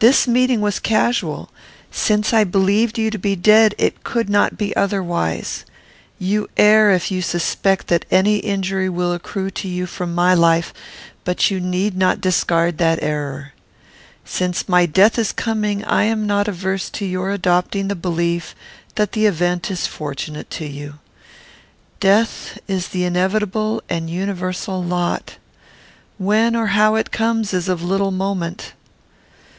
"This 0.00 0.28
meeting 0.28 0.60
was 0.60 0.78
casual. 0.78 1.50
Since 1.90 2.32
I 2.32 2.44
believed 2.44 2.98
you 2.98 3.10
to 3.10 3.18
be 3.18 3.34
dead, 3.34 3.74
it 3.78 4.04
could 4.04 4.30
not 4.30 4.56
be 4.56 4.70
otherwise. 4.76 5.64
You 6.20 6.48
err, 6.56 6.92
if 6.92 7.10
you 7.10 7.20
suppose 7.20 7.78
that 7.88 8.04
any 8.08 8.36
injury 8.36 8.88
will 8.88 9.12
accrue 9.12 9.50
to 9.50 9.66
you 9.66 9.86
from 9.86 10.14
my 10.14 10.34
life; 10.34 10.72
but 11.24 11.50
you 11.50 11.58
need 11.58 11.96
not 11.96 12.20
discard 12.20 12.78
that 12.78 13.00
error. 13.02 13.54
Since 14.24 14.68
my 14.68 14.86
death 14.86 15.18
is 15.18 15.32
coming, 15.32 15.84
I 15.84 16.04
am 16.04 16.28
not 16.28 16.46
averse 16.46 16.90
to 16.90 17.04
your 17.04 17.32
adopting 17.32 17.88
the 17.88 17.96
belief 17.96 18.54
that 18.94 19.10
the 19.18 19.26
event 19.26 19.68
is 19.68 19.88
fortunate 19.88 20.48
to 20.50 20.64
you. 20.64 21.00
"Death 21.98 22.56
is 22.68 22.90
the 22.90 23.02
inevitable 23.02 23.82
and 23.88 24.08
universal 24.08 24.80
lot. 24.80 25.38
When 26.18 26.54
or 26.54 26.68
how 26.68 26.94
it 26.94 27.10
comes, 27.10 27.52
is 27.52 27.68
of 27.68 27.82
little 27.82 28.12
moment. 28.12 28.74